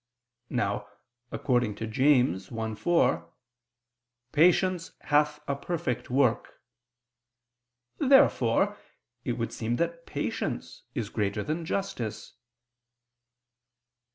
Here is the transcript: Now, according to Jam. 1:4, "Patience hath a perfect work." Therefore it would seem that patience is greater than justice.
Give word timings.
Now, 0.49 0.87
according 1.31 1.75
to 1.75 1.85
Jam. 1.85 2.33
1:4, 2.33 3.29
"Patience 4.31 4.93
hath 5.01 5.39
a 5.47 5.55
perfect 5.55 6.09
work." 6.09 6.59
Therefore 7.99 8.77
it 9.23 9.33
would 9.33 9.53
seem 9.53 9.75
that 9.75 10.07
patience 10.07 10.81
is 10.95 11.09
greater 11.09 11.43
than 11.43 11.65
justice. 11.65 12.33